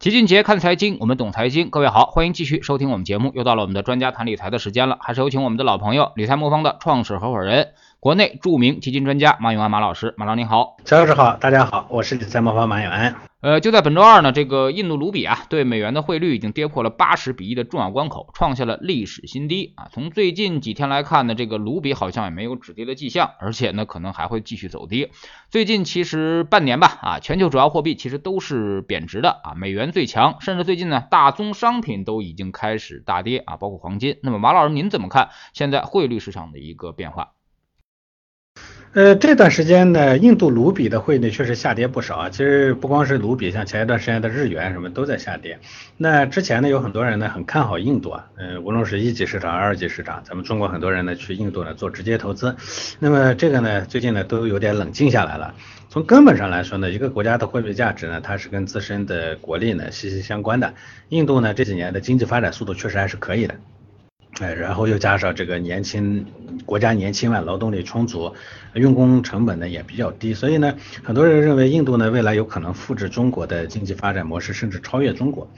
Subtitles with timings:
[0.00, 1.68] 齐俊杰看财经，我们懂财经。
[1.68, 3.32] 各位好，欢迎继续收听我们节目。
[3.34, 7.74] 又到了我们的专家谈理财的时间了，还是有请我们的老朋友，理财魔方的创始合伙人。
[8.00, 13.14] 国内著名基金专家马永安马老师，马老您好，乔老师好，大家好，我是理财魔方马永安。
[13.42, 19.88] 呃，就在本周二呢，这个印度卢比啊对美元的汇率已经跌破了八十比一的重要关口，创下了历史新低啊。
[19.92, 25.10] 从最近几天来看呢，这个卢比好像也没有止跌的迹象，而且呢可能还会继续走低。
[25.50, 34.16] 最近其实半年吧啊，全球主要货币其实都是贬值的啊，美元最强，甚至最近呢大宗商品都已经开始大跌啊，包括黄金。
[34.22, 37.32] 那么马老师您怎么看现在汇率市场的一个变化？
[38.92, 42.28] 呃，这段时间呢，印度卢比的汇率确实下跌不少啊。
[42.28, 45.60] 其实不光是卢比，像前一段时间的日元什么都在下跌。
[45.96, 52.56] 那之前呢，有很多人呢很看好印度啊，嗯，无论是一级市场、二级市场，咱们中国很多人呢去印度呢做直接投资。
[52.98, 55.54] 那么这个呢，最近呢都有点冷静下来了。
[55.88, 60.74] 从根本上来说呢，一个国家的货币价值呢，它是跟自身的国力呢息息相关的。
[61.10, 63.54] 印度呢这几年的经济发展速度确实还是可以的。
[64.38, 66.24] 哎，然后又加上这个年轻
[66.64, 68.32] 国家年轻嘛，劳动力充足，
[68.74, 75.50] 用工成本呢也比较低，所以呢，很多人认为印度呢未来有可能复制中国的经济发展模式，甚至超越中国。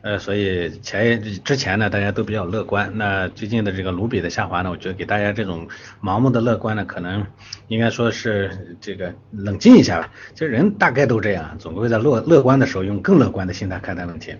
[0.00, 5.66] 呃，所以前之前呢大家都比较乐观，那最近的这个卢比的下滑呢，我觉得给大家这种
[6.00, 7.26] 盲目的乐观呢，可能
[7.66, 10.12] 应该说是这个冷静一下吧。
[10.34, 14.36] 其实人大概都这样，总会在乐乐观的时候用更乐观的心态看待问题。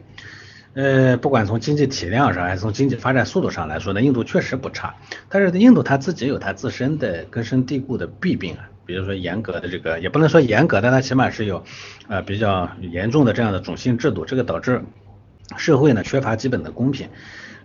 [0.79, 4.95] 呃，不管从经济体量上还是从经济发展速度上来说呢，印度确实不差。
[5.29, 11.65] 但是印度它自己有它自身的根深蒂固的弊病啊，比如说严格的这个，也不能说严格，但它起码是有
[12.07, 14.81] 呃比较严重的这样的种姓制度，这个导致
[15.57, 17.09] 社会呢缺乏基本的公平。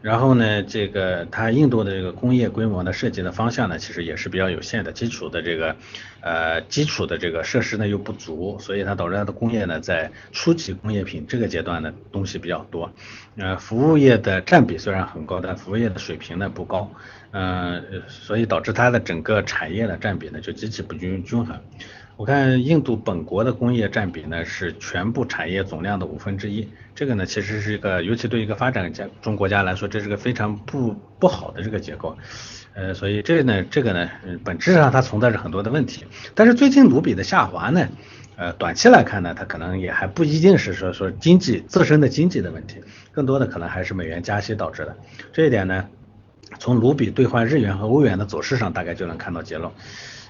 [0.03, 5.77] 然后呢，这个它印度的这个工业规模呢，设计的方向呢，其实也是比较有限的，基础的这个
[6.19, 12.91] 呃基础的这个设施呢又不足，所以它导致它的工业呢在初级工业品这个阶段呢东西比较多，
[13.37, 16.91] 呃服务业的占比虽然很高，但服务业的水平呢不高，
[17.31, 21.57] 嗯，所以导致它的整个产业的占比呢就极其不均均衡。
[22.15, 32.15] 我看印度本国的工业占比呢是全部产业总量的五分之一，这个呢其实是一个，尤其对一个发展家中国家来说，这是个非常不不好的这个结构，
[32.75, 34.09] 呃，所以这呢这个呢，
[34.43, 36.05] 本质上它存在着很多的问题。
[36.35, 37.89] 但是最近卢比的下滑呢，
[38.35, 42.75] 呃，短期来看呢，它可能也还不一定是说说经济自身的经济的问题，
[43.11, 44.95] 更多的可能还是美元加息导致的。
[45.31, 45.87] 这一点呢，
[46.59, 49.71] 从卢比兑换日元和欧元的走势上，大概就能看到结论。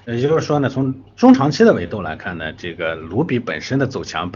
[0.06, 4.30] 也就是说呢，从中长期的维度来看呢，这个卢比本身的走强，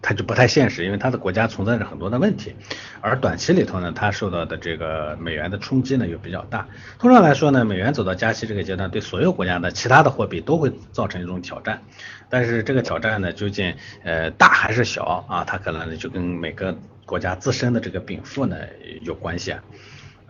[0.00, 2.54] 它就不太现实，因为它的国家存在着很多的问题。
[3.00, 6.66] 而短期里头呢，它受到的这个美元的冲击呢又比较大。
[6.98, 11.82] 通常来说呢，美元走到加息这个阶段，对所有国家的其他的货币都会造成一种挑战。
[12.28, 13.74] 但是这个挑战呢，究竟
[14.04, 15.44] 呃大还是小啊？
[15.44, 18.56] 它可能呢就跟每个国家自身的这个禀赋呢
[19.02, 19.62] 有关系啊。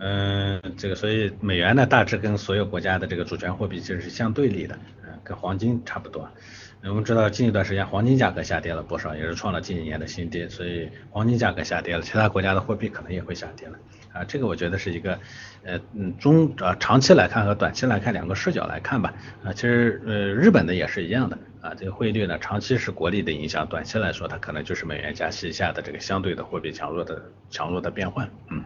[0.05, 6.29] 嗯，这个所以美元呢，大致跟所有国家的这个主权货币其实是相对立的，嗯，跟黄金差不多。
[6.83, 13.79] 我们知道近一段时间黄金价格下跌了不少，也是创了近几年的新低，所以黄金价格下跌了，其他国家的货币可能也会下跌了。
[14.11, 15.17] 啊，这个我觉得是一个，
[15.63, 19.13] 呃，嗯，中呃长期来看和短期来看两个视角来看吧。
[19.45, 21.37] 啊，其实呃日本的也是一样的。
[21.61, 28.29] 啊，这个汇率呢，长期是国力的影响，短期来说它可能就是美元加息下的这个相对的货币强弱的强弱的变换。
[28.49, 28.61] 嗯。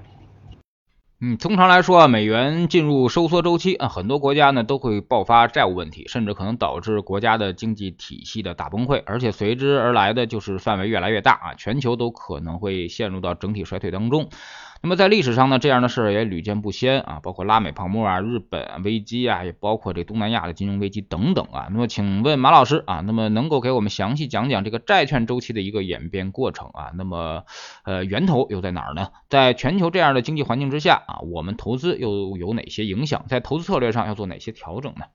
[1.19, 14.29] 嗯，通常来说啊，美元进入收缩周期啊，很多国家呢都会爆发债务问题，甚至可能导致国家的经济体系的大崩溃，而且随之而来的就是范围越来越大啊，全球都可能会陷入到整体衰退当中。
[14.81, 21.67] 那么在历史上呢，这样的事儿也屡见不鲜啊，包括拉美泡沫啊、日本危机啊，也包括这东南亚的金融危机等等啊。
[21.71, 26.91] 那么请问马老师啊，那么能够给我们详细讲讲这个债券周期的一个演变过程啊？
[26.95, 27.43] 那么
[27.83, 29.09] 呃源头又在哪儿呢？
[29.29, 33.25] 在全球这样的经济环境之下啊，我们投资又有哪些影响？
[33.27, 35.05] 在投资策略上要做哪些调整呢？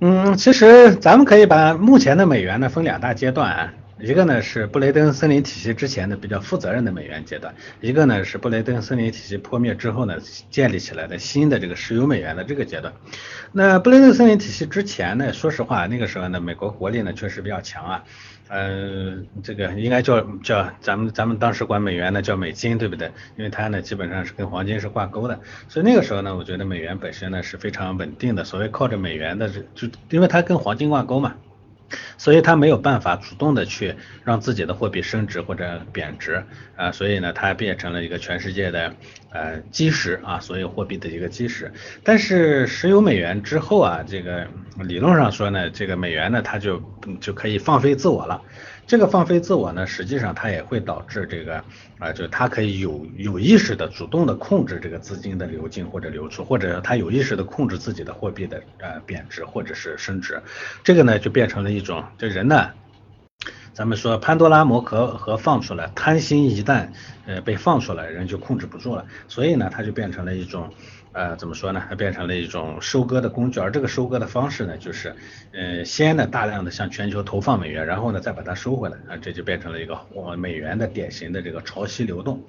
[0.00, 3.72] 嗯，其实咱们可以把目前的美元呢分两大阶段啊。
[3.98, 10.18] 一个呢是布雷登森林体系之前的比较负责任的美元阶段，一个呢是布雷登森林体系破灭之后呢
[10.50, 12.92] 建立起来的新的这个石油美元的这个阶段。
[13.52, 18.04] 那布雷登森林体系之前呢，说实话那个时候呢美国国力呢确实比较强啊，
[18.48, 23.10] 嗯，这个应该叫叫咱们咱们当时管美元呢叫美金对不对？
[23.38, 31.34] 因为它呢基本上是跟黄金是挂钩的，所以那个时候呢我觉得美元本身呢是非常稳定的，所谓靠着美元的就因为它跟黄金挂钩嘛。
[32.18, 33.94] 所以它没有办法主动的去
[34.24, 36.44] 让自己的货币升值或者贬值
[36.76, 38.94] 啊，所以呢，它变成了一个全世界的
[39.30, 41.72] 呃基石啊，所有货币的一个基石。
[42.02, 44.46] 但是石油美元之后啊，这个
[44.78, 46.82] 理论上说呢，这个美元呢，它就
[47.20, 48.42] 就可以放飞自我了。
[48.86, 51.62] 这个放飞自我呢，实际上它也会导致这个
[51.98, 60.40] 啊，就它可以有有意识的、主动的控制这个资金的流进或者流出，或者它有意识的控制自己的货币的呃贬值或者是升值，
[60.84, 62.70] 这个呢就变成了一种，这人呢。
[63.72, 66.88] 咱们说潘多拉魔盒盒放出来，贪心一旦
[67.26, 70.72] 呃被放出来，人就控制不住了，所以呢，它就变成了一种
[71.16, 71.82] 呃怎么说呢？
[71.88, 75.16] 它变成了一种收割的工具，而这个收割的方式呢，就是
[75.52, 82.42] 呃先呢大量的向全球投放美元，然后呢再把它收回来啊，这就变成了一个我们美元的典型的这个潮汐流动。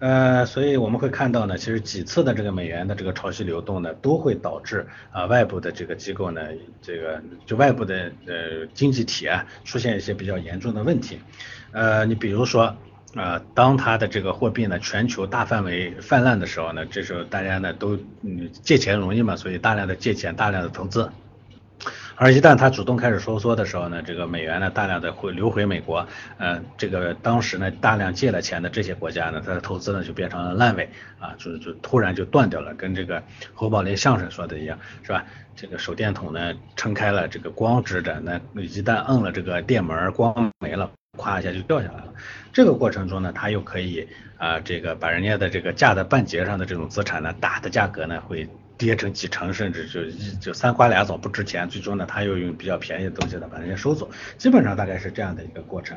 [0.00, 6.40] 呃，所以我们会看到呢，其实几次的这个美元的这个潮汐流动呢，都会导致啊外部的这个机构呢，
[6.80, 11.20] 这个就外部的呃经济体啊出现一些比较严重的问题。
[11.70, 12.76] 呃，你比如说
[13.14, 21.10] 啊，当它的这个货币呢全球大范围泛滥的时候呢，这时候大家呢都嗯借钱容易嘛，所以大量的借钱，大量的投资。
[22.14, 26.06] 而一旦它主动开始收缩的时候呢，这个美元呢大量的会流回美国，
[26.38, 30.88] 呃，这个当时呢大量借了钱的这些国家呢，它的投资呢就变成了烂尾
[31.18, 33.22] 啊，就就突然就断掉了，跟这个
[33.54, 35.24] 侯宝林相声说的一样，是吧？
[35.56, 42.14] 这个手电筒呢撑开了，这个光直着，那一旦摁了这个电门，光没了，咵一下就掉下来了。
[42.52, 48.48] 这个过程中呢，他又可以啊，这个把人家的这个架在半截上的这种资产呢，打的价格呢会。
[48.78, 55.96] 跌成几成，甚至就一就三瓜俩枣不值钱，最终呢，他又用比较便宜的东西呢把人家收走，基本上大概是这样的一个过程。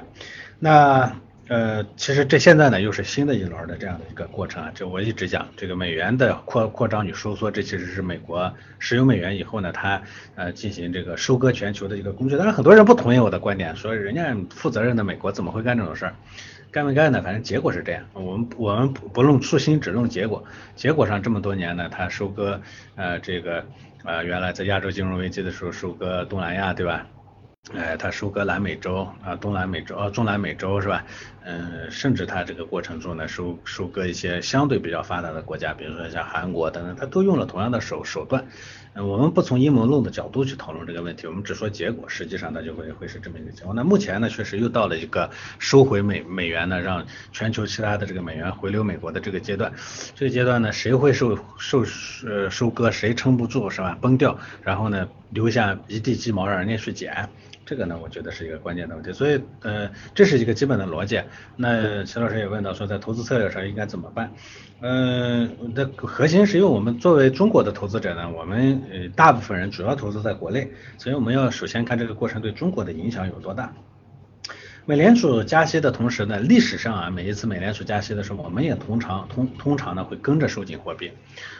[0.59, 1.11] 那
[1.47, 4.71] 呃，其实这现在呢又是新的一轮的这样的一个过程啊。
[4.73, 10.01] 就我一直讲这个美元的扩扩张与收缩，这其实是美国使用美元以后呢，它
[10.33, 12.35] 呃进行这个收割全球的一个工具。
[12.35, 16.15] 但是很多人不同意我的观点，说人家负责任的美国怎么会干这种事儿？
[16.71, 17.21] 干没干呢？
[17.21, 18.03] 反正结果是这样。
[18.13, 20.43] 我们我们不不论初心，只论结果。
[20.75, 22.59] 结果上这么多年呢，他收割
[22.95, 23.63] 呃这个
[24.03, 27.07] 呃原来在亚洲金融危机的时候收割东南亚，对吧？
[27.73, 31.03] 哎，他收割南美洲啊，东南美洲啊，中南美洲是吧？
[31.43, 38.45] 嗯，甚至他这个过程中呢，收收割一些相对比较发达的国家，比如说像韩国等等，他都用了同样的手手段。
[38.97, 43.73] 嗯我们不从阴谋论的角度去讨论这个问题，我们只说结果，实际上它就会会是这么一个结果。
[43.73, 45.29] 那目前呢，确实又到了一个
[45.59, 49.73] 收回美美元呢，让全球其他的这个美元回流美国的这个阶段。
[50.15, 51.83] 这个阶段呢，谁会受受
[52.25, 53.97] 呃收割，谁撑不住是吧？
[53.99, 57.27] 崩掉，然后呢，留下一地鸡毛让人家去捡。
[57.65, 61.19] 这个呢，我觉得是一个关键的问题，所以呃，这是一个基本的逻辑。
[61.55, 64.31] 那齐老师也问到说，在投资策略上应该怎么办？
[64.81, 73.73] 嗯，的核心是因为我们作为中国的投资者呢，我们呃大部分人主要投资在国内，所以我们要首先看这个过程对中国的影响有多大。
[74.85, 81.11] 美联储加息的同时呢，历史上啊，每一次美联储加息的时候，我们也通常通通常呢会跟着收紧货币。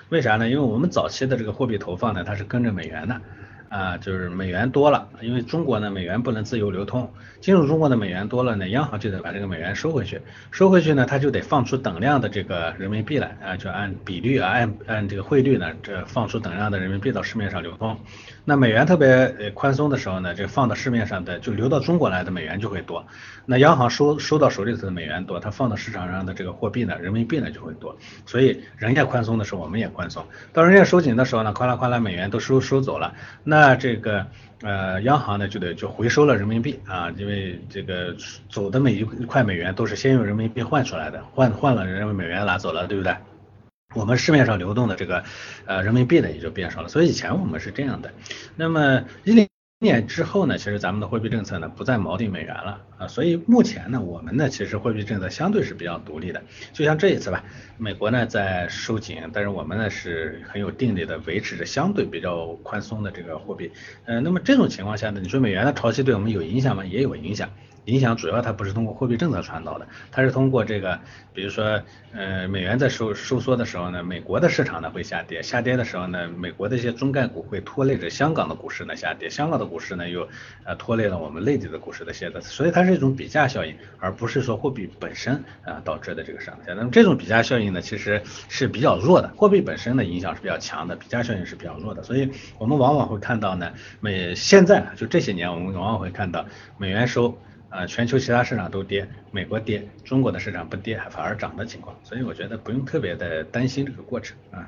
[0.10, 0.48] 为啥呢？
[0.48, 3.20] 因为我们早期的这个货币投放呢，它是跟着美元的。
[3.70, 10.22] 啊，就是美元多了，因为中国呢美元不能自由流通，进入中国的美元多了呢，央行就得把这个美元收回去，
[10.52, 17.98] 收回去呢，它就得放出等量的这个人民币来啊，就按比率啊，按按这个汇率呢，这放出等量的人民币到市面上流通。
[18.48, 19.08] 那美元特别
[19.40, 23.06] 呃宽松的时候呢，这放到市面上的就流到中国来的美元就会多，
[23.46, 30.24] 那央行收收到手里头的美元多，它放到市场上的这个货币呢，人民币呢就会多，所以人家宽松的时候我们也宽松，
[30.54, 34.28] 到人家收紧的时候呢，哗啦哗啦美元都收收走了，那那这个
[34.64, 38.14] 呃央行呢就得就回收了人民币啊，因为这个
[38.50, 43.16] 走的每一块美元都是先用人民币换出来的，换换了人民美元拿走了，对不对？
[43.96, 45.24] 我们市面上流动的这个
[45.66, 48.12] 呃人民币呢也就变少了，所以以前我们是这样的。
[48.58, 49.48] 那么一零
[49.86, 56.44] 年之后呢，其实咱们的货币政策呢不再锚定美元了啊，所以目前呢我们呢其实货币政策相对是比较独立的。
[56.74, 57.46] 就像这一次吧，
[57.78, 63.72] 美国呢在收紧，但是我们呢是很有定力的维持着相对比较宽松的这个货币。
[64.04, 66.84] 呃，那么这种情况下呢，你说美元的潮汐对我们有影响吗？
[66.84, 67.50] 也有影响。
[67.86, 71.00] 影响主要它不是通过货币政策传导的，它是通过这个，
[71.34, 71.82] 比如说，
[72.14, 80.28] 呃，美元在收收缩的时候呢，美国的市场呢会下跌，下跌的时候呢，美国的一些中概股会拖累着香港的股市呢下跌，香港的股市呢又
[80.64, 86.74] 呃拖累了我们内地的股市的下跌，所以它是一种比价效应，而不是说货币本身啊导致的这个上下。
[86.74, 96.46] 那么这种比价效应呢，其实是比较弱的，货币本身的影响是比较强的，比价效应是比较弱的，所以我们往往会看到呢，美现在就这些年我们往往会看到
[96.78, 97.38] 美元收。
[97.76, 104.66] 啊，全球其他市场都跌，美国跌，中国的市场不跌，反而涨的情况，所以我觉得不用特别的担心这个过程啊。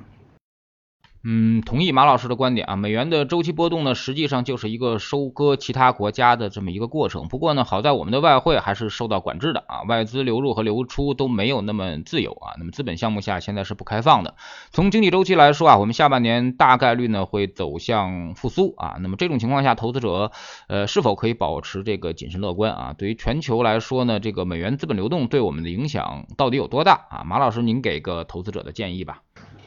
[1.29, 2.77] 嗯同意马老师的观点啊。
[2.77, 7.27] 美元的周期波动呢，实际上就是一个收割其他国家的这么一个过程。
[7.27, 12.55] 不过呢，好在我们的外汇还是受到管制的啊，外资流入和流出都没有那么自由啊。
[12.57, 14.35] 那么资本项目下现在是不开放的。
[14.71, 18.95] 从经济周期来说啊，我们下半年大概率呢会走向复苏啊。
[19.01, 20.31] 那么这种情况下，投资者
[20.69, 22.95] 呃是否可以保持这个谨慎乐观啊？
[22.97, 27.23] 对于全球来说呢，这个美元资本流动对我们的影响到底有多大啊？
[27.25, 29.23] 马老师，您给个投资者的建议吧。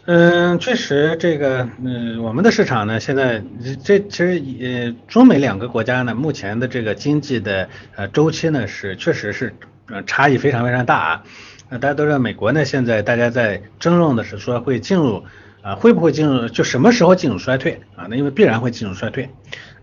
[0.06, 1.49] 嗯，确实，这个，
[1.82, 3.42] 嗯，我们的市场呢，现在
[3.82, 9.54] 这其实，呃，中美两个国家呢，目前的这个经济的呃周期呢，是确实是
[9.86, 11.24] 呃差异非常非常大啊。
[11.68, 15.22] 那大家都知道，美国呢，现在大家在争论的是说会进入
[15.62, 18.06] 啊，会不会进入，就什么时候进入衰退啊？
[18.08, 19.30] 那因为必然会进入衰退，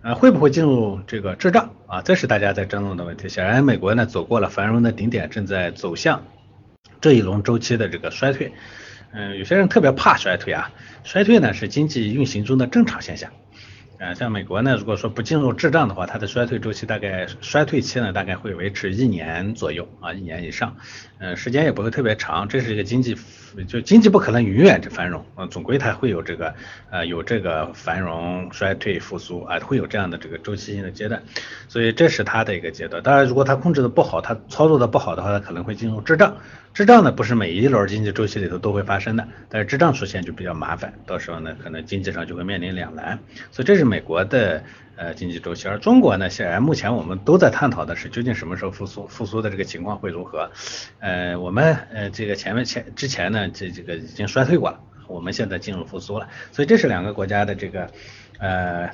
[0.02, 2.02] 啊，会不会进入这个滞胀啊？
[2.02, 3.30] 这是大家在争论的问题。
[3.30, 6.24] 显然，美国呢走过了繁荣的顶点，正在走向
[7.00, 8.52] 这一轮周期的这个衰退。
[9.20, 10.72] 嗯，有些人特别怕衰退啊，
[11.04, 13.32] 衰退呢是经济运行中的正常现象。
[13.98, 20.78] 呃，像美国呢，如果说不进入滞胀的话，它的衰退周期大概衰退期呢大概会维持一年左右啊，一年以上，
[21.18, 22.48] 嗯，时间也不会特别长。
[22.48, 23.18] 这是一个经济，
[23.66, 26.54] 就经济不可能永远这繁荣，呃，总归它会有这个
[26.90, 31.22] 呃有这个繁荣、衰退、复苏啊，会有这样的这个周期性的阶段。
[31.68, 33.02] 所以这是它的一个阶段。
[33.02, 36.38] 当然，如果它控制的不好，它操作的不好的话，它可能会进入滞胀。
[36.74, 43.18] 滞胀呢不是每一轮经济周期里头都会发生的，但是滞胀出现就比较麻烦，到时候呢可能经济上就会面临两难，
[43.52, 44.64] 所以这是美国的
[44.98, 50.52] 呃经济周期，而中国呢显然目前我们都在探讨的是究竟什么时候复苏，复苏的这个情况会如何？
[51.00, 57.90] 呃我们呃这个前面前之前呢这这个已经衰退过了，我们现在进入复苏了，所以这是两个国家的这个
[58.40, 58.90] 呃。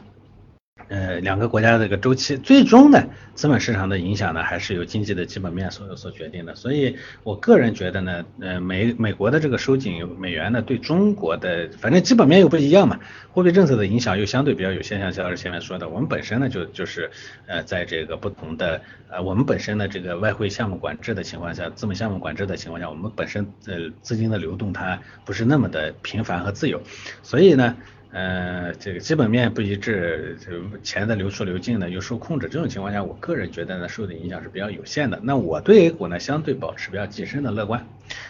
[0.89, 6.53] 呃，两个国家的这个周期，最终呢，资本市场的影响呢，还是由经济的基本面所有所决定的。
[6.55, 12.99] 所以我个人觉得呢，呃，美美国的这个收紧美元呢，对中国的反正基本面又不一样嘛，
[13.31, 14.99] 货币政策的影响又相对比较有限。
[14.99, 17.09] 像肖老师前面说的，我们本身呢就就是
[17.47, 26.81] 呃，在这个不同的呃，我们本身的这个外汇项目管制的情况下，资本项目管制的情况下，我们本身呃资金的流动它不是那么的频繁和自由，
[27.23, 27.75] 所以呢。
[28.13, 30.51] 呃，这个基本面不一致，这
[30.83, 35.19] 钱的流出流进呢又受控制，这种情况下，我个人觉得呢受的影响是比较有限的。
[35.23, 37.87] 那我对 A 股呢相对保持比较谨慎的乐观，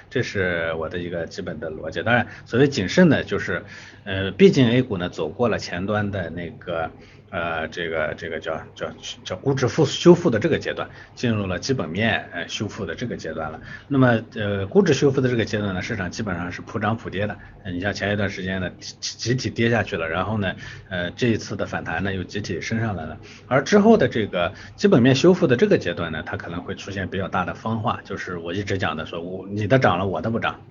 [0.10, 2.02] 这是我的一个基本的逻辑。
[2.02, 3.62] 当然，所谓谨慎呢，就是
[4.06, 6.90] 呃，毕竟 A 股呢走过了前端的那个。
[7.34, 8.88] 呃，这个这个叫叫
[9.24, 13.60] 叫估值复修复的这个阶段，进入了基本面呃修复的这个阶段了。
[13.88, 17.36] 那么呃估值修复的这个阶段呢，市场基本上是普涨普跌的。
[17.66, 20.54] 你像前一段时间呢集集体跌下去了，然后呢
[20.90, 23.18] 呃这一次的反弹呢又集体升上来了。
[23.48, 30.62] 而之后的这个基本面修复的这个阶段呢，它可能会出现比较大的分化，就是我一直讲的说，我你的涨了，我的不涨。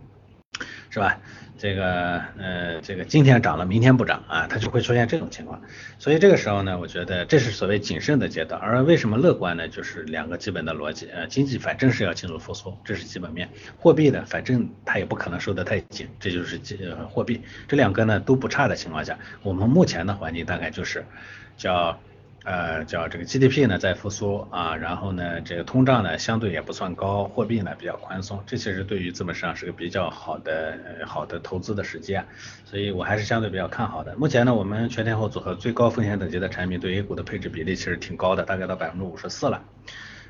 [0.91, 1.19] 是吧？
[1.63, 5.63] 这个呃，这个今天涨了，明天不涨啊，它就会出现这种情况。
[5.97, 8.61] 所以这个时候呢，我觉得这是所谓谨慎的阶段。
[8.61, 9.69] 而为什么乐观呢？
[9.69, 13.47] 就是两个基本的逻辑，呃，经济反正是要进入复苏，这是基本面；
[13.79, 17.41] 货币呢，反正它也不可能收得太紧，这就是呃货币。
[17.69, 21.07] 这两个呢都不差的情况下，我们目前的环境大概就是
[21.57, 21.97] 叫。
[22.45, 32.19] 呃，叫这个 GDP 呢在复苏啊，然后呢，这个通胀呢相对也不算高，货币呢比较宽松，这其实对于资本市场是个比较好的好的投资的时机，
[32.65, 34.17] 所以我还是相对比较看好的。
[34.17, 39.63] 目前呢，我们全天候组合最高风险等级的产品对 A 股的配置比例其实挺高的，大概到百分之五十四了。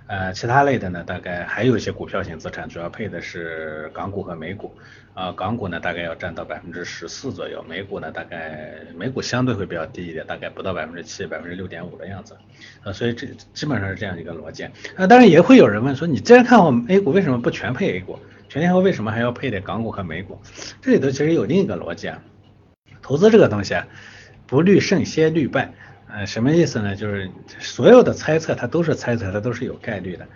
[0.09, 4.75] 呃，其他类的呢，大概还有一些股票型资产，主要配的是港股和美股。
[5.15, 12.35] 啊，港股呢大概要占到百分之十四左右，美股呢大概美股相对会比较低一点，大概不到百分之七，百分之六点五的样子。
[12.83, 14.67] 呃，所以这基本上是这样一个逻辑。
[14.97, 18.19] 那，当然也会有人问说，你既然看好 A 股，为什么不全配 A 股？
[18.49, 20.41] 全天候为什么还要配点港股和美股？
[20.81, 22.23] 这里头其实有另一个逻辑啊，
[23.03, 23.87] 投资这个东西啊，
[24.47, 25.73] 不虑胜先虑败。
[26.09, 26.97] 呃，什么意思呢？
[26.97, 30.27] 就是所有的猜测它都是猜测，它都是有概率的。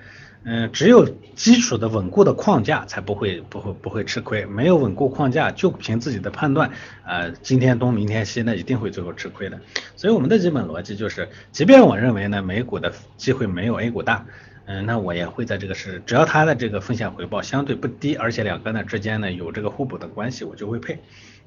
[0.44, 4.46] 嗯，只有基础的稳固的框架才不会不会不会吃亏。
[4.46, 6.70] 没有稳固框架，就凭自己的判断，
[7.04, 9.58] 呃，今天东明天西，那一定会最后吃亏的。
[9.96, 14.24] 所以我们的基本逻辑就是，即便我认为呢美股的机会没有 A 股大，
[14.66, 21.00] 嗯，那我也会在这个是，只要它的这个风险回报相对不低，而且两个呢之间呢有这个互补的关系，我就会配。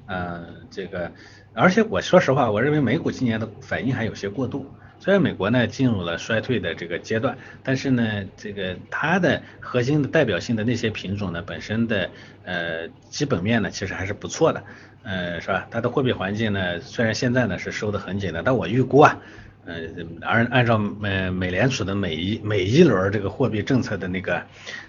[0.06, 1.12] 呃，这个，
[1.54, 4.66] 而且我说实话，我认为美股今年的反应还有些过度。
[5.00, 12.10] 虽然美国呢进入了衰退的这个阶段，但是呢，这个它的核心的代表性的那些品种呢，本身的
[12.44, 14.62] 呃基本面呢其实还是不错的，
[15.02, 15.66] 呃，是吧？
[15.70, 19.18] 它的货币环境呢，虽然现在呢是收的很紧的，但我预估啊，
[19.64, 19.74] 呃，
[20.20, 24.42] 按按照美美联储的每一每一轮这个货币政策的那个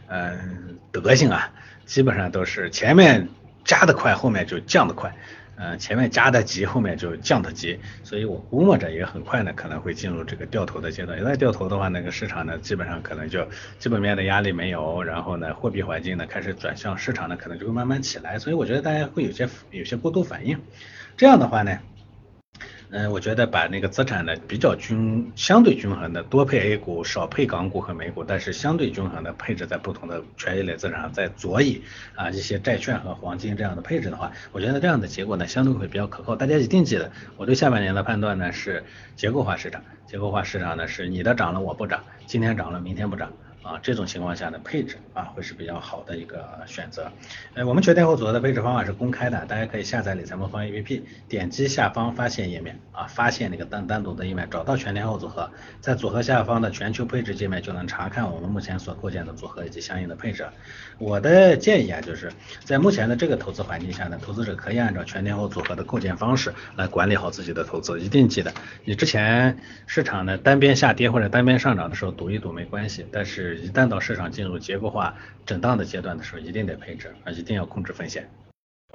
[0.07, 0.37] 呃
[0.91, 1.51] 德性啊，
[1.85, 3.27] 基本上都是前面。
[3.63, 5.15] 加的快，后面就降的快，
[5.63, 11.19] 嗯，前面加的急，后面就降的急，所以我估摸着也很快呢，可能会进入这个掉头的阶段。
[11.19, 18.39] 一旦掉头的话，那个市场呢，基本上可能就基本面的压力没有，然后呢，货币环境呢开始转向，市场呢可能就会慢慢起来。
[18.39, 20.59] 所以我觉得大家会有些有些过度反应，
[21.15, 21.77] 这样的话呢。
[22.93, 31.81] 嗯，我觉得把那个资产呢比较均相对均衡的多配 A 股，少配港股和美股，但是相对均衡的配置在不同的权益类资产上，在左以
[32.15, 36.35] 啊一些债券和黄金这样的配置的话，我觉得这样的结果呢相对会比较可靠。
[36.35, 38.83] 大家一定记得，我对下半年的判断呢是
[39.15, 43.31] 结构化市场，结构化市场呢是你的涨了我不涨，今天涨了明天不涨。
[43.63, 47.11] 啊，这种情况下的配置啊，会是比较好的一个选择。
[47.53, 60.43] 呃，我们全天候组合的配置方法是公开的，大家可以下载理财魔方 APP，点击下方发现页面啊，发现那个单单独的页面，找到全天候组合，在组合下方的全球配置界面就能查看我们目前所构建的组合以及相应的配置。
[60.97, 62.31] 我的建议啊，就是
[62.63, 67.99] 在目前的这个投资环境下呢，投资者可以按照全天候组合的构建方式来管理好自己的投资。
[67.99, 68.51] 一定记得，
[68.85, 73.50] 你之前市场呢单边下跌或者单边上涨的时候赌一赌没关系，但是。
[73.55, 75.15] 一旦到市场进入结构化
[75.45, 78.29] 震荡的阶段的时候，一定得配置啊，一定要控制风险。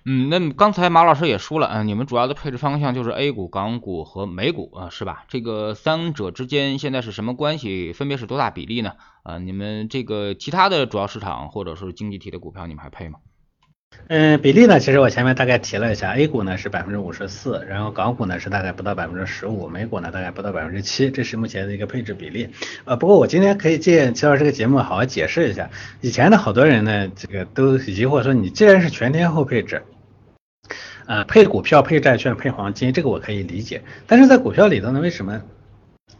[0.05, 5.25] 嗯，那刚才马老师也说了，嗯，你们主要的配置方向就是 A 股、港股和美股啊，是吧？
[5.29, 7.93] 这个三者之间现在是什么关系？
[7.93, 8.93] 分别是多大比例呢？
[9.25, 13.19] 啊，你们这个其他的主要市场或者是经济体的股票，你们还配吗？
[14.09, 14.79] 嗯，比例呢？
[14.79, 22.49] 其实我前面大概提了一下，A 股呢是百分之五十四，然后港股呢是大概不到百分之十五，美股呢大概不到百分之七，这是目前的一个配置比例。
[22.85, 25.71] 呃，不过我今天可以借齐老师这个节目好好解释一下，
[26.03, 29.83] 以前的好多人呢，这个都疑惑说，你既然是全天候配置，
[31.07, 35.43] 呃，配股票、配债券、配黄金，这个我可以理解，但是在股票里头呢，为什么？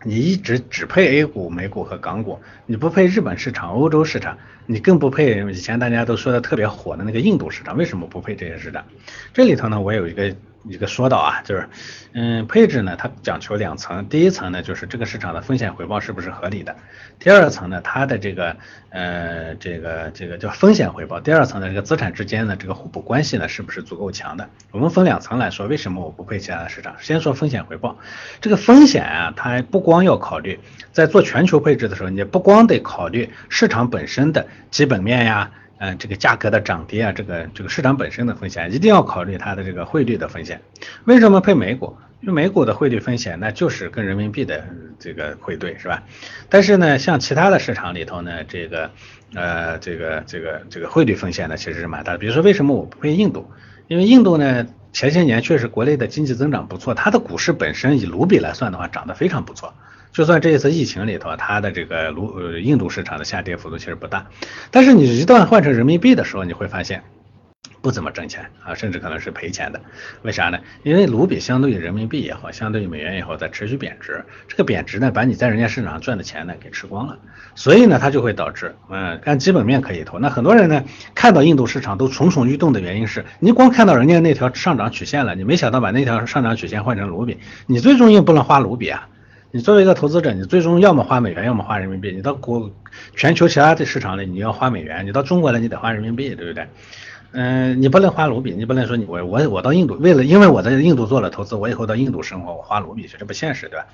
[0.03, 8.85] 你一直只配 A 股、美股和港股，你不配日本市场、欧洲市场，你更不配以前大家都说的特别火的那个印度市场，为什么不配这些市场？
[9.33, 10.35] 这里头呢，我有一个。
[10.69, 11.69] 一个说到啊，就是，
[12.13, 16.73] 嗯，配置呢，它讲求两层，第一层呢，就是这个市场的风险回报是不是合理的；
[17.19, 18.57] 第二层呢，它的这个，
[18.91, 24.49] 呃，这个这个叫风险回报；第二层的，这个资产之间的这个互补关系呢，是不是足够强的？
[24.73, 26.97] 我们分两层来说，为什么我不配其他的市场？
[27.01, 27.97] 先说风险回报，
[28.41, 30.59] 这个风险啊，它不光要考虑，
[30.93, 35.53] 在做全球配置的时候，你不光得考虑市场本身的基本面呀。
[35.79, 40.63] 嗯，这个价格的涨跌啊，这个这个市场本身的风险，一定要考虑它的这个汇率的风险。
[41.05, 41.97] 为什么配美股？
[42.23, 44.65] 因为美股的汇率风险，那就是跟人民币的
[44.99, 46.03] 这个汇兑，是吧？
[46.49, 48.91] 但是呢，像其他的市场里头呢，这个
[49.35, 52.19] 呃，这个这个这个汇率风险呢，其实是蛮大的。
[52.19, 53.51] 比如说，为什么我不配印度？
[53.87, 59.75] 因为印度呢，前些年确实国内的经济增长不错，它的股市本身以卢比来算的话，涨得非常不错。
[60.17, 64.27] 就算这一次疫情里头，它的这个卢呃印度市场的下跌幅度其实不大，
[64.71, 67.03] 但是你一旦换成人民币的时候，你会发现
[67.83, 69.79] 不怎么挣钱啊，甚至可能是赔钱的。
[70.23, 70.59] 为啥呢？
[70.85, 77.19] 因为卢比相对于人民币也好，相对于美元也好，在持续贬值，这个贬值呢，把你在人家市场上赚的钱呢给吃光了，
[77.55, 80.19] 所以呢，它就会导致，嗯，按基本面可以投。
[80.19, 80.83] 那很多人呢
[81.15, 89.09] 看到印度市场都蠢蠢欲动的原因是，你光看到人家那条上涨曲线了，你没想到把那条上涨曲线换成卢比，你最终又不能花卢比啊。
[89.57, 92.13] 你作为一个投资者，你最终要么花美元，要么花人民币。
[92.13, 92.71] 你到国
[93.15, 96.69] 全球其他的市场里，你要花美元；你到中国来，你得花人民币，对不对？
[97.33, 103.87] 嗯，你不能花卢比，你不能说你我我我到印度，为了因为我在印度做了投资，我以后到印度生活，我花卢比去，这不现实，对吧？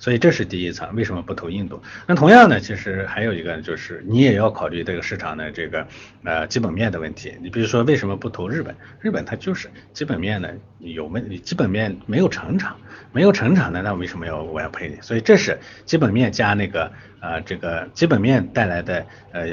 [0.00, 1.80] 所以这是第一层，为什么不投印度？
[2.06, 5.86] 那同样呢，其实还有一个就是你也要考虑这个市场的这个
[6.24, 7.34] 呃基本面的问题。
[7.42, 8.74] 你比如说为什么不投日本？
[9.00, 12.76] 日本它就是基本面呢有没基本面没有成长，
[13.12, 14.96] 没有成长的，那为什么要我要赔你？
[15.02, 16.90] 所以这是基本面加那个
[17.20, 19.46] 呃这个基本面带来的呃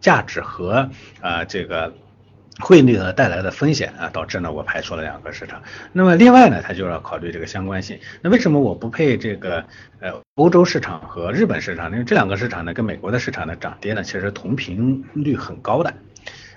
[0.00, 0.88] 价值和
[1.20, 1.92] 啊这个。
[2.60, 5.62] 汇率呢带来的风险啊，导致呢我排除了两个市场。
[5.92, 7.98] 那么另外呢，它就要考虑这个相关性。
[8.22, 9.64] 那为什么我不配这个
[10.00, 11.90] 呃欧洲市场和日本市场？
[11.90, 15.92] 因为这两个市场呢跟美国的市场的涨跌呢其实同频率很高的。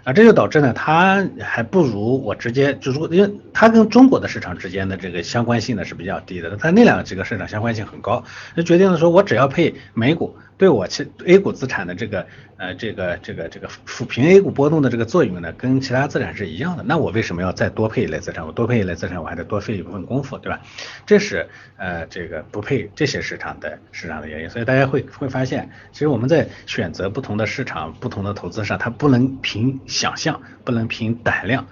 [0.04, 8.24] 啊，这就导致呢，它还不如我直接就如果因为它跟中国的市场之间的这个相关性呢是比较低的，它那两个几个市场相关性很高，
[8.56, 16.84] 就决定了说我只要配美股，对我其 A 股资产的这个呃这个这个这个抚平 A 股波动的这个作用呢，跟其他资产是一样的。
[16.84, 18.46] 那我为什么要再多配一类资产？
[18.46, 20.62] 我多配一类资产，我还得多费一部分功夫，对吧？
[21.06, 24.50] 这是呃这个不配这些市场的市场的原因。
[24.50, 29.80] 所以大家会会发现，其实我们在选择不同的市场、不同的投资上，它不能凭。
[29.88, 31.66] 想象不能凭胆量，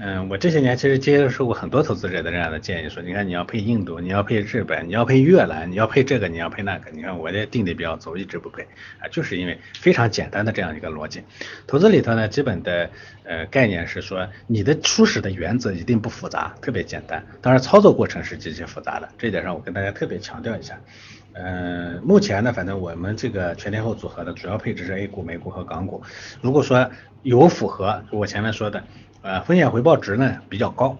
[0.00, 8.62] 嗯，我这些年其实接受过很多投资者的这样的建议，说你看你要配印度，你要配日本，你要配越南，你要配这个，你要配那个，你看我这定的比较走，一直不配
[9.00, 11.24] 啊，就是因为非常简单的这样一个逻辑。
[11.66, 12.88] 投资里头呢，基本的
[13.24, 20.78] 呃概念是说，你的初始的原则一定不复杂，特别简单，当然操作过程是极其复杂的，这一点上我跟大家特别强调一下。
[21.32, 26.02] 嗯，目前呢，反正我们这个全天候组合的主要配置是 A 股、美股和港股。
[26.40, 26.88] 如果说
[27.22, 28.84] 有符合我前面说的。
[29.28, 30.96] 呃，风险回报值呢比较高，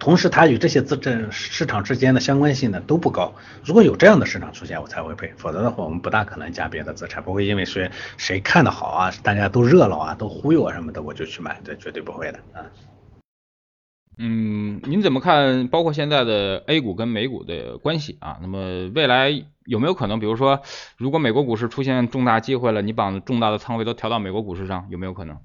[0.00, 3.34] 同时它与这些资产市场之间的相关性呢都不高。
[3.62, 12.64] 如果有这样的市场出现，我才会配，否则的话，我们不大可能加别的资产，不会因为谁谁看的好啊，大家都热闹啊，都忽悠啊什么的，我就去买，这绝对不会的啊。
[14.16, 15.68] 嗯，您怎么看？
[15.68, 18.38] 包括现在的 A 股跟美股的关系啊？
[18.40, 19.28] 那么未来
[19.66, 20.62] 有没有可能，比如说，
[20.96, 25.36] 如果美国股市出现重大机会了，你把重大的仓位都调到美国股市上，有没有可能？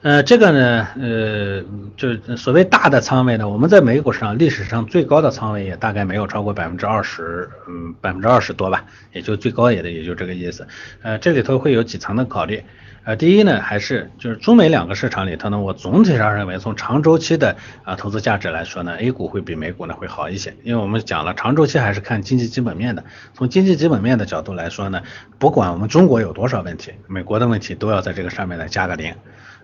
[0.00, 1.64] 呃，这个呢，呃，
[1.96, 10.68] 就是所谓大的仓位呢，我们在美股上历史上最高的仓位也大概没有超过百分之二十，嗯，百分之二十多吧，也就最高也的也就这个意思。
[11.02, 12.62] 呃，这里头会有几层的考虑。
[13.02, 23.02] 呃，第一呢，还是就是中美两个市场里头呢，我总体上认为从长周期的啊投资价值来说呢，A 股会比美股呢会好一些，因为我们讲了长周期还是看经济基本面的。
[23.34, 25.02] 从经济基本面的角度来说呢，
[25.38, 29.12] 不管我们中国有多少问题，美国的问题都要在这个上面呢加个零。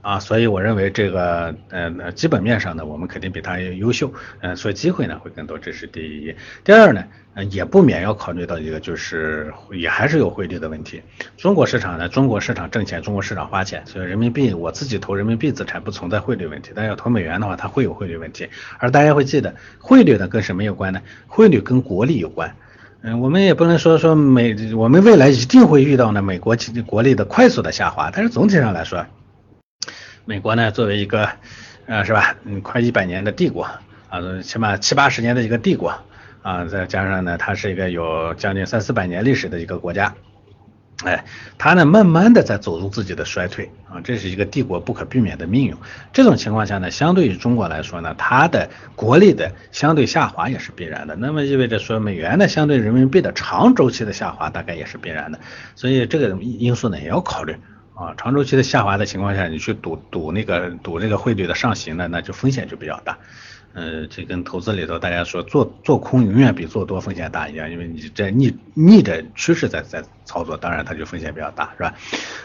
[0.04, 6.34] 啊，所以我认为这个，呃，基本面上呢，我们肯定比它优秀，嗯，所以机会呢会更多，这是第一。
[6.62, 11.00] 第二呢，呃，也不免要考虑到一个，就是也还是有汇率的问题。
[11.38, 18.46] 中国市场呢，中国市场挣钱，中国市场花钱，所以人民币我自己投人民币资产不存在汇率问题，但要投美元的话，它会有汇率问题。
[18.78, 21.00] 而大家会记得，汇率呢跟什么有关呢？
[21.26, 22.54] 汇率跟国力有关。
[23.00, 29.06] 嗯，我们也不能说说美，我们未来一定会遇到呢美国经济国力的快速的下滑，但是总体上来说。
[30.26, 31.28] 美国呢，作为一个，
[31.84, 33.64] 呃，是吧，嗯，快一百年的帝国
[34.08, 35.94] 啊，起码七八十年的一个帝国
[36.40, 40.14] 啊，再加上呢，它是一个有将近三四百年历史的一个国家，
[41.04, 41.26] 哎，
[41.58, 45.76] 它呢，慢慢的在走入自己的衰退啊，这是一个帝国不可避免的命运。
[46.10, 51.14] 这种情况下呢，相对于中国来说呢，它的国力的相对下滑也是必然的。
[51.16, 55.38] 那么意味着说，美元呢，相对人民币的长周期的下滑大概也是必然的。
[55.74, 57.54] 所以这个因素呢，也要考虑。
[57.94, 63.18] 啊，长周期的下滑的情况下，你去赌赌那个赌那个汇率的上行呢，那就风险就比较大。
[63.74, 71.92] 呃，这跟投资里头大家说做做空永远比做多风险大一样，因为你在逆逆着趋势在在操作，当然它就风险比较大，是吧？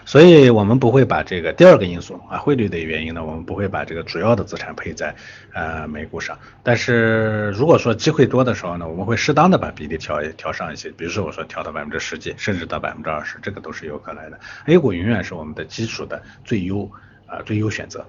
[0.06, 5.16] 所以我们不会把这个第二个因素啊汇率的原因呢，我们不会把这个主要的资产配在
[5.54, 6.36] 呃美股上。
[6.64, 14.40] 但是如果说机会多的时候呢，我们会适当的把比例调调上一些，比如说我说调到百分之十几，甚至到百分之二十，这个都是有可能的。
[14.66, 16.90] A 股永远是我们的基础的最优
[17.28, 18.04] 啊最优选择。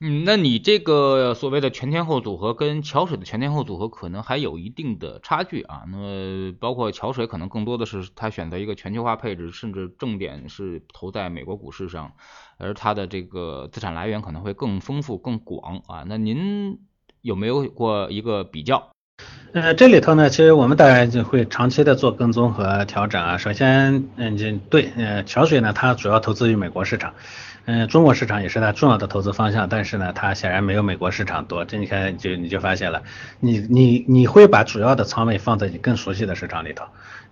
[0.00, 5.84] 嗯，那你这个所谓的全天候组合跟桥水的全天候组合可能还有一定的差距啊。
[5.90, 12.12] 那么包括桥水可能更多的是他选择一个全球化配置，甚至重点是投在美国股市上，
[12.58, 16.04] 而它的这个资产来源可能会更丰富、更广啊。
[16.06, 16.80] 那您
[17.22, 18.90] 有没有过一个比较？
[19.52, 23.38] 呃，这里头呢，其实我们当然就会长期的做跟踪和调整啊。
[23.38, 27.14] 首先，嗯，对，呃，桥水呢，它主要投资于美国市场。
[27.66, 31.64] 嗯，中国市场也是它重要的投资方向，但是呢，它显然没有美国市场多。
[31.64, 33.02] 这你看，就你就发现了，
[33.40, 36.84] 你你你会把主要的仓位放在你更熟悉的市场里头。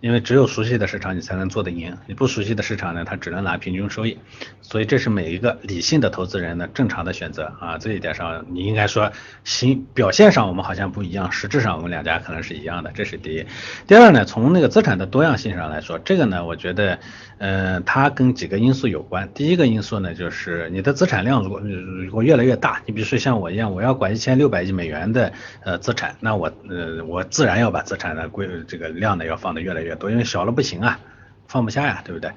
[0.03, 1.97] 因为只有熟悉的市场，你才能做得赢。
[2.07, 4.19] 你不熟悉的市场呢，它只能拿平均收益。
[4.61, 7.79] 所以这是每一个理性的投资人的正常的选择啊。
[7.79, 9.13] 这一点上，你应该说
[9.45, 12.91] 行表现上我们好像不一样，实质上我们两家可能是一样的。
[12.93, 13.47] 这是第一。
[13.87, 16.99] 第二呢，从那个资产的多样性上来说，这个呢，我觉得，
[17.39, 19.29] 嗯，它跟几个因素有关。
[19.33, 25.33] 第一个因素呢，就是你的资产量如果如果越来越大，你比如说像我一样，我要管一千六百亿美元的
[25.65, 29.92] 呃资产，那我呃我自然要把资产的规这个量呢要放的越来越。
[29.97, 30.99] 多，因为小了不行啊，
[31.47, 32.31] 放不下呀，对不对？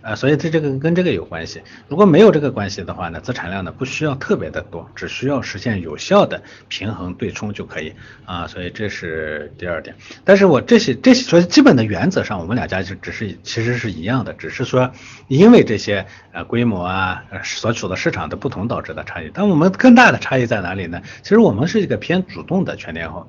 [0.00, 1.60] 呃，所以这这个跟这个有关系。
[1.88, 7.92] 如果没有这个关系的话呢，资产量呢不需要特别的多，只需要实现有效的平衡对冲就可以
[8.24, 8.46] 啊。
[8.46, 9.96] 所以这是第二点。
[10.24, 14.92] 但是我这些这些说基本的原则上，我们两家就只是其实是一样的，只是说
[15.26, 19.32] 因为这些呃规模啊，所处的市场的不同导致的差异。
[19.34, 21.02] 但我们更大的差异在哪里呢？
[21.22, 23.28] 其实我们是一个偏主动的全天候。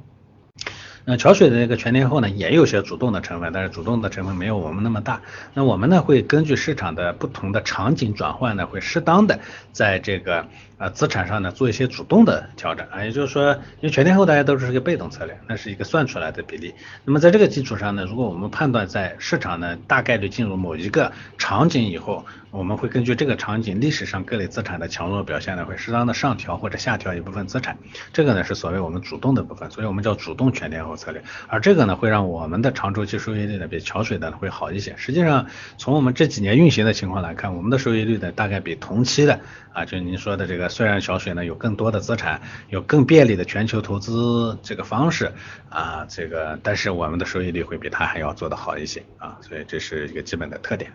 [1.06, 5.22] 那桥水的那个全天候呢，也有些主动的成分，但是主动的成分没有我们那么大。
[5.54, 9.40] 那我们呢，会根据市场的不同的场景转换呢，会适当的
[9.72, 10.48] 在这个
[10.80, 13.04] 呃资产上呢做一些主动的调整啊。
[13.06, 16.74] 也就是说，因为全天候大家都是一个被动策略，那是一个算出来的比例。
[17.06, 27.78] 那么在这个基础上呢，如果我们判断在市场呢大概率进入某一个场景以后，我们会根据这个场景历史上各类资产的强弱表现呢，会适当的上调或者下调一部分资产，
[28.12, 34.96] 这个呢是所谓我们主动的部分，所以我们叫主动全天候策略，而这个呢会让我们的长周期收益率呢比桥水的会好一些。
[34.98, 35.46] 实际上
[35.78, 39.40] 从我们这几年运行的情况来看，我们的收益率呢大概比同期的
[39.74, 45.32] 啊，就您说的这个，虽然小水呢有更多的资产，有更便利的全球投资这个方式
[45.70, 50.92] 啊，这个但是我们的收益率会比它还要做得好一些啊，所以这是一个基本的特点。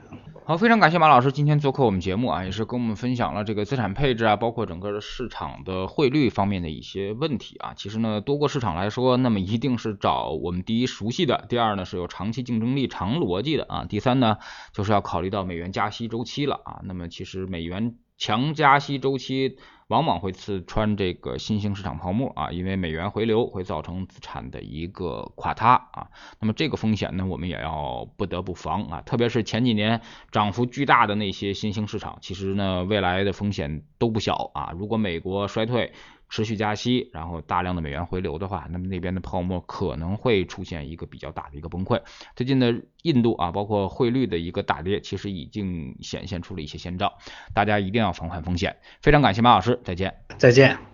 [0.47, 7.73] 好，非常感谢马老师今天做客我们节目啊，也是跟我们分享了这个资产配置啊，包括整个的市场的汇率方面的一些问题啊。
[7.75, 14.37] 其实呢，多个市场来说，那么一定是找我们第一熟悉的，第二呢是有长期竞争力、长逻辑的啊，第三呢
[14.75, 16.81] 就是要考虑到美元加息周期了啊。
[16.85, 19.59] 那么其实美元强加息周期。
[19.89, 26.09] 往往会刺穿这个新兴市场泡沫啊，因为美元回流会造成资产的一个垮塌啊。
[26.41, 29.03] 那么这个风险呢，我们也要不得不防啊。
[29.03, 30.01] 特别是前几年
[30.33, 34.73] 涨幅巨大的那些新兴市场，其实呢，未来的风险都不小啊。
[34.75, 35.93] 如果美国衰退，
[36.29, 42.01] 持续加息，然后大量的美元回流的话，那么那边的泡沫可能会出现一个比较大的一个崩溃。
[42.35, 47.19] 最近的印度啊，包括汇率的一个大跌，其实已经显现出了一些先兆，
[47.55, 48.77] 大家一定要防范风险。
[49.01, 50.94] 非常感谢马老师，再见，再见。